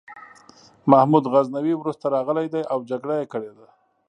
[0.91, 3.67] محمود غزنوي وروسته راغلی دی او جګړه یې کړې ده.